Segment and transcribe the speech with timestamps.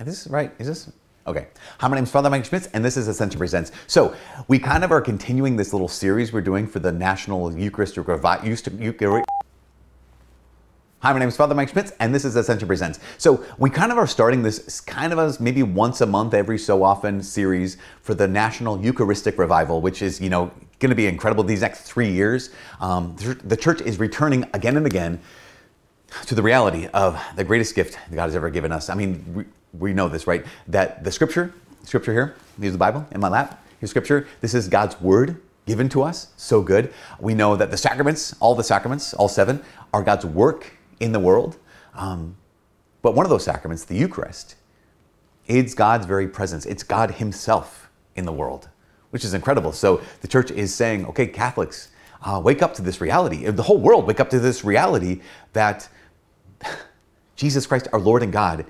[0.00, 0.52] Is this right?
[0.58, 0.92] Is this
[1.26, 1.46] okay?
[1.78, 3.72] Hi, my name is Father Mike Schmitz, and this is Ascension Presents.
[3.86, 4.14] So
[4.46, 8.46] we kind of are continuing this little series we're doing for the National Eucharistic Revival.
[10.98, 13.00] Hi, my name is Father Mike Schmitz, and this is Ascension Presents.
[13.16, 16.58] So we kind of are starting this kind of as maybe once a month, every
[16.58, 21.06] so often series for the National Eucharistic Revival, which is you know going to be
[21.06, 22.50] incredible these next three years.
[22.80, 25.20] Um, the church is returning again and again
[26.26, 28.90] to the reality of the greatest gift God has ever given us.
[28.90, 29.44] I mean, we,
[29.78, 30.44] we know this, right?
[30.68, 31.52] That the scripture,
[31.82, 34.26] scripture here, here's the Bible in my lap, here's scripture.
[34.40, 36.92] This is God's word given to us, so good.
[37.18, 39.62] We know that the sacraments, all the sacraments, all seven,
[39.92, 41.58] are God's work in the world.
[41.94, 42.36] Um,
[43.02, 44.56] but one of those sacraments, the Eucharist,
[45.46, 46.66] is God's very presence.
[46.66, 48.68] It's God Himself in the world,
[49.10, 49.72] which is incredible.
[49.72, 51.90] So the church is saying, okay, Catholics,
[52.22, 53.48] uh, wake up to this reality.
[53.48, 55.20] The whole world, wake up to this reality
[55.52, 55.88] that
[57.36, 58.64] Jesus Christ, our Lord and God,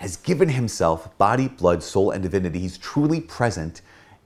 [0.00, 2.58] has given himself body, blood, soul, and divinity.
[2.58, 3.82] He's truly present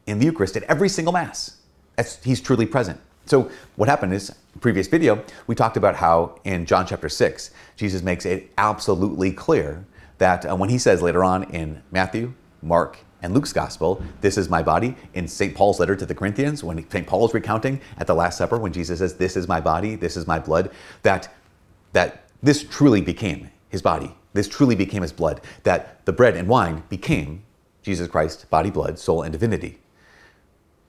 [0.06, 1.56] in the Eucharist at every single Mass.
[1.96, 3.00] That's, he's truly present.
[3.26, 8.02] So, what happened is, previous video, we talked about how in John chapter 6, Jesus
[8.02, 9.84] makes it absolutely clear
[10.18, 14.48] that uh, when he says later on in Matthew, Mark, and Luke's gospel, this is
[14.48, 14.94] my body.
[15.14, 15.56] In St.
[15.56, 17.06] Paul's letter to the Corinthians, when St.
[17.06, 20.16] Paul is recounting at the Last Supper, when Jesus says, This is my body, this
[20.16, 20.70] is my blood,
[21.02, 21.34] that,
[21.94, 24.14] that this truly became his body.
[24.34, 25.40] This truly became his blood.
[25.62, 27.44] That the bread and wine became
[27.82, 29.78] Jesus Christ, body, blood, soul, and divinity.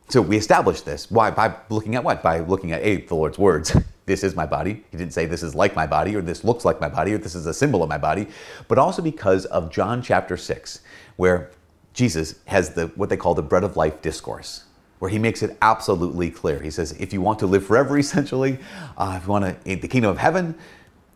[0.10, 1.10] So we established this.
[1.10, 1.32] Why?
[1.32, 2.22] By looking at what?
[2.22, 3.76] By looking at A, the Lord's words.
[4.06, 4.84] this is my body.
[4.92, 7.18] He didn't say this is like my body or this looks like my body or
[7.18, 8.28] this is a symbol of my body,
[8.68, 10.82] but also because of John chapter 6,
[11.16, 11.52] where
[11.94, 14.66] Jesus has the what they call the bread of life discourse,
[15.00, 16.62] where he makes it absolutely clear.
[16.62, 18.60] He says, if you want to live forever, essentially,
[18.98, 20.56] uh, if you want to eat the kingdom of heaven,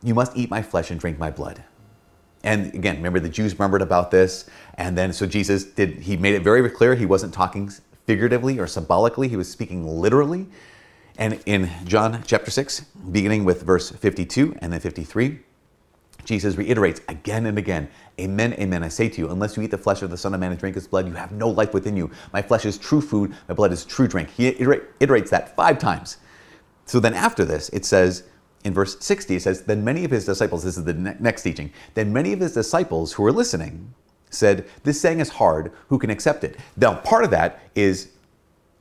[0.02, 1.64] you must eat my flesh and drink my blood.
[2.44, 6.00] And again, remember the Jews remembered about this, and then so Jesus did.
[6.00, 7.70] He made it very clear he wasn't talking
[8.06, 10.48] figuratively or symbolically; he was speaking literally.
[11.18, 15.40] And in John chapter six, beginning with verse fifty-two and then fifty-three,
[16.24, 17.90] Jesus reiterates again and again,
[18.20, 20.42] Amen, amen, I say to you, unless you eat the flesh of the Son of
[20.42, 22.12] Man and drink his blood, you have no life within you.
[22.34, 24.30] My flesh is true food, my blood is true drink.
[24.30, 26.18] He iterates that five times.
[26.86, 28.24] So then after this, it says
[28.64, 31.72] in verse 60, it says, Then many of his disciples, this is the next teaching,
[31.94, 33.94] then many of his disciples who were listening
[34.30, 36.58] said, This saying is hard, who can accept it?
[36.78, 38.10] Now, part of that is,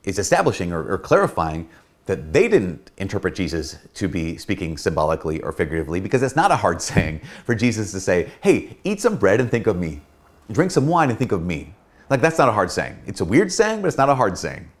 [0.03, 1.69] is establishing or, or clarifying
[2.05, 6.55] that they didn't interpret Jesus to be speaking symbolically or figuratively because it's not a
[6.55, 10.01] hard saying for Jesus to say, hey, eat some bread and think of me.
[10.51, 11.73] Drink some wine and think of me.
[12.09, 12.97] Like, that's not a hard saying.
[13.05, 14.71] It's a weird saying, but it's not a hard saying.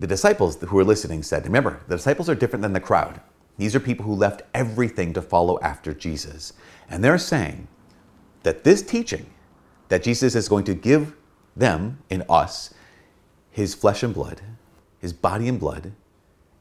[0.00, 3.20] The disciples who were listening said, remember, the disciples are different than the crowd.
[3.56, 6.52] These are people who left everything to follow after Jesus.
[6.88, 7.68] And they're saying
[8.42, 9.26] that this teaching
[9.88, 11.14] that Jesus is going to give
[11.56, 12.74] them in us,
[13.50, 14.40] his flesh and blood,
[14.98, 15.92] his body and blood,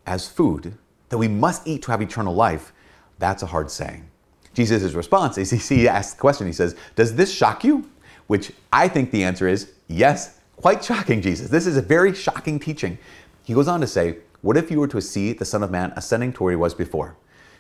[0.05, 0.77] as food
[1.09, 2.73] that we must eat to have eternal life,
[3.19, 4.09] that's a hard saying.
[4.53, 7.89] Jesus' response is he asks the question, he says, Does this shock you?
[8.27, 11.49] Which I think the answer is yes, quite shocking, Jesus.
[11.49, 12.97] This is a very shocking teaching.
[13.43, 15.93] He goes on to say, What if you were to see the Son of Man
[15.95, 17.15] ascending to where he was before?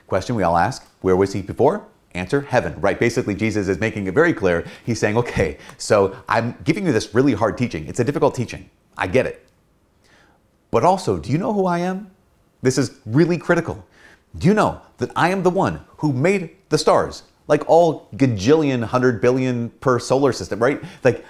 [0.05, 1.87] Question we all ask, where was he before?
[2.13, 2.99] Answer, heaven, right?
[2.99, 4.65] Basically, Jesus is making it very clear.
[4.85, 7.87] He's saying, okay, so I'm giving you this really hard teaching.
[7.87, 8.69] It's a difficult teaching.
[8.97, 9.47] I get it.
[10.71, 12.11] But also, do you know who I am?
[12.61, 13.87] This is really critical.
[14.37, 17.23] Do you know that I am the one who made the stars?
[17.47, 20.83] Like all gajillion, hundred billion per solar system, right?
[21.05, 21.25] Like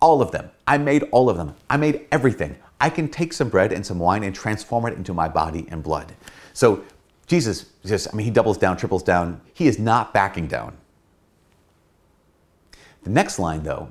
[0.00, 0.50] all of them.
[0.66, 1.54] I made all of them.
[1.68, 2.56] I made everything.
[2.84, 5.82] I can take some bread and some wine and transform it into my body and
[5.82, 6.12] blood.
[6.52, 6.84] So
[7.26, 9.40] Jesus just, I mean, he doubles down, triples down.
[9.54, 10.76] He is not backing down.
[13.04, 13.88] The next line, though,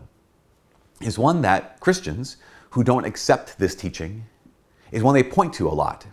[1.02, 2.38] is one that Christians
[2.70, 4.26] who don't accept this teaching
[4.92, 6.06] is one they point to a lot.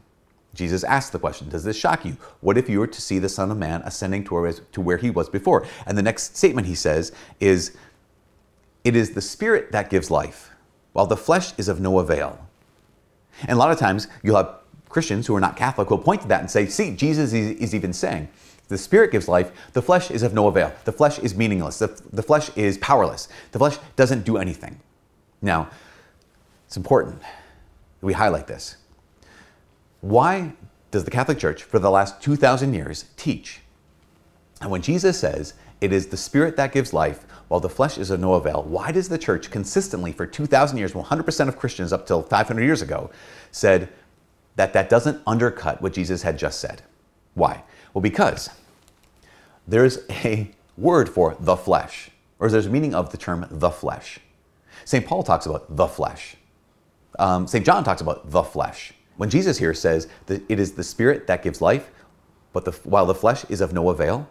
[0.55, 2.17] Jesus asks the question, Does this shock you?
[2.41, 5.29] What if you were to see the Son of Man ascending to where he was
[5.29, 5.67] before?
[5.85, 7.77] And the next statement he says is,
[8.85, 10.53] It is the Spirit that gives life,
[10.95, 12.47] while the flesh is of no avail.
[13.43, 14.57] And a lot of times you'll have
[14.89, 17.75] Christians who are not Catholic who will point to that and say, See, Jesus is
[17.75, 18.29] even saying,
[18.71, 20.73] the Spirit gives life, the flesh is of no avail.
[20.85, 21.81] The flesh is meaningless.
[21.81, 23.29] The, the flesh is powerless.
[23.51, 24.79] The flesh doesn't do anything.
[25.43, 25.69] Now,
[26.69, 28.77] it's important that we highlight this
[30.01, 30.53] why
[30.91, 33.61] does the Catholic Church, for the last 2,000 years, teach?
[34.61, 38.11] And when Jesus says, it is the Spirit that gives life, while the flesh is
[38.11, 42.07] of no avail, why does the church consistently, for 2,000 years, 100% of Christians up
[42.07, 43.11] till 500 years ago,
[43.51, 43.89] said
[44.57, 46.83] that that doesn't undercut what Jesus had just said?
[47.35, 47.63] Why?
[47.93, 48.51] Well, because
[49.67, 52.11] there's a word for the flesh.
[52.39, 54.19] or there's a meaning of the term the flesh.
[54.85, 55.07] St.
[55.07, 56.37] Paul talks about the flesh.
[57.19, 57.65] Um, St.
[57.67, 58.93] John talks about the flesh.
[59.17, 61.91] When Jesus here says that it is the spirit that gives life,
[62.53, 64.29] but the, while the flesh is of no avail,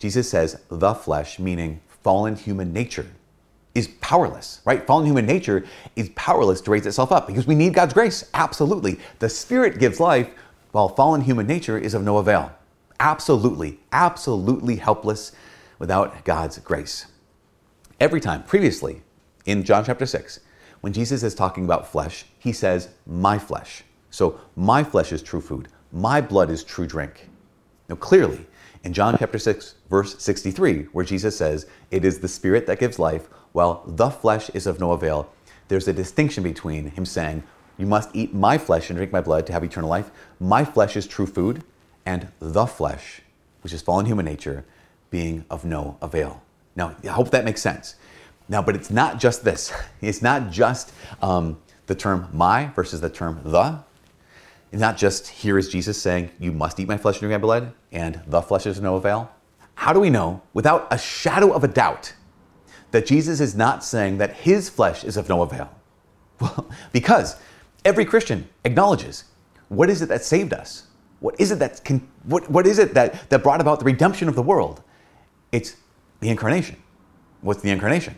[0.00, 3.06] Jesus says the flesh, meaning fallen human nature,
[3.74, 4.84] is powerless, right?
[4.86, 5.64] Fallen human nature
[5.94, 8.28] is powerless to raise itself up because we need God's grace.
[8.34, 8.98] Absolutely.
[9.20, 10.28] The spirit gives life,
[10.72, 12.50] while fallen human nature is of no avail.
[12.98, 15.32] Absolutely, absolutely helpless
[15.78, 17.06] without God's grace.
[18.00, 19.02] Every time, previously
[19.44, 20.40] in John chapter 6,
[20.80, 23.84] when Jesus is talking about flesh, he says, My flesh.
[24.10, 27.28] So, my flesh is true food, my blood is true drink.
[27.88, 28.46] Now, clearly,
[28.82, 32.98] in John chapter 6, verse 63, where Jesus says, It is the Spirit that gives
[32.98, 35.30] life, while the flesh is of no avail,
[35.68, 37.42] there's a distinction between him saying,
[37.76, 40.10] You must eat my flesh and drink my blood to have eternal life.
[40.38, 41.62] My flesh is true food,
[42.06, 43.20] and the flesh,
[43.62, 44.64] which is fallen human nature,
[45.10, 46.42] being of no avail.
[46.74, 47.96] Now, I hope that makes sense.
[48.48, 49.72] Now, but it's not just this.
[50.00, 53.80] It's not just um, the term my versus the term the.
[54.72, 57.72] Not just here is Jesus saying, You must eat my flesh and drink my blood,
[57.90, 59.30] and the flesh is no avail.
[59.74, 62.12] How do we know, without a shadow of a doubt,
[62.92, 65.70] that Jesus is not saying that his flesh is of no avail?
[66.40, 67.36] Well, because
[67.84, 69.24] every Christian acknowledges
[69.68, 70.84] what is it that saved us?
[71.18, 74.26] What is it that can, what, what is it that, that brought about the redemption
[74.26, 74.82] of the world?
[75.52, 75.76] It's
[76.20, 76.76] the incarnation.
[77.42, 78.14] What's the incarnation?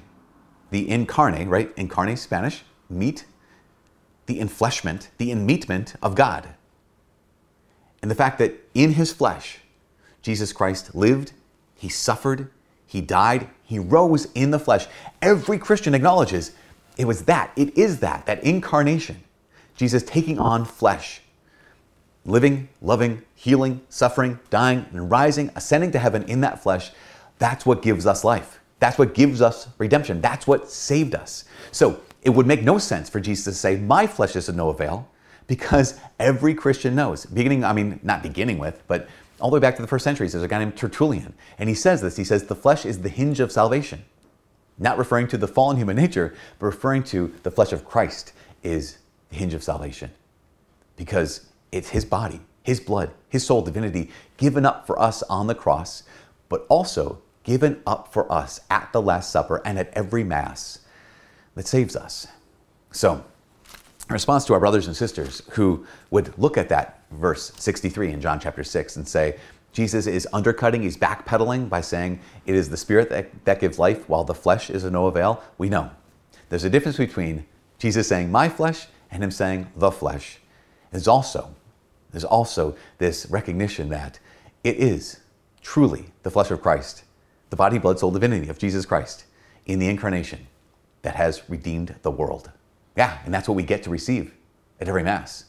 [0.71, 1.73] The incarnate, right?
[1.77, 3.25] Incarnate, Spanish, meat,
[4.27, 6.49] the enfleshment, the enmeatment of God.
[8.01, 9.59] And the fact that in his flesh,
[10.23, 11.33] Jesus Christ lived,
[11.75, 12.51] he suffered,
[12.87, 14.87] he died, he rose in the flesh.
[15.21, 16.53] Every Christian acknowledges
[16.97, 19.23] it was that, it is that, that incarnation.
[19.77, 21.23] Jesus taking on flesh,
[22.25, 26.93] living, loving, healing, suffering, dying, and rising, ascending to heaven in that flesh.
[27.39, 28.61] That's what gives us life.
[28.79, 30.21] That's what gives us redemption.
[30.21, 31.45] That's what saved us.
[31.71, 34.71] So it would make no sense for Jesus to say, My flesh is of no
[34.71, 35.09] avail,
[35.47, 39.09] because every Christian knows, beginning, I mean, not beginning with, but
[39.41, 41.35] all the way back to the first centuries, there's a guy named Tertullian.
[41.59, 44.05] And he says this he says, The flesh is the hinge of salvation.
[44.79, 48.33] Not referring to the fallen human nature, but referring to the flesh of Christ
[48.63, 48.99] is
[49.29, 50.11] the hinge of salvation.
[50.97, 55.55] Because it's his body, his blood, his soul, divinity given up for us on the
[55.55, 56.05] cross,
[56.49, 60.79] but also given up for us at the Last Supper and at every Mass
[61.55, 62.27] that saves us.
[62.93, 63.25] So,
[64.09, 68.21] in response to our brothers and sisters who would look at that verse 63 in
[68.21, 69.39] John chapter 6 and say,
[69.73, 74.07] Jesus is undercutting, he's backpedaling by saying it is the spirit that, that gives life
[74.09, 75.43] while the flesh is of no avail.
[75.57, 75.91] We know
[76.51, 77.47] there's a difference between
[77.79, 80.39] Jesus saying my flesh and him saying the flesh.
[80.91, 81.55] There's also,
[82.11, 84.19] there's also this recognition that
[84.63, 85.21] it is
[85.63, 87.05] truly the flesh of Christ,
[87.49, 89.25] the body, blood, soul, divinity of Jesus Christ
[89.65, 90.47] in the incarnation
[91.03, 92.51] that has redeemed the world.
[92.97, 94.35] Yeah, and that's what we get to receive
[94.81, 95.45] at every Mass.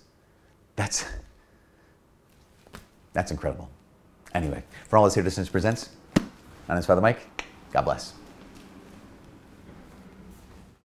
[0.75, 1.05] That's,
[3.13, 3.69] that's incredible.
[4.33, 5.89] Anyway, for all this here, Ascension Presents,
[6.67, 7.27] I'm his Father Mike.
[7.71, 8.13] God bless.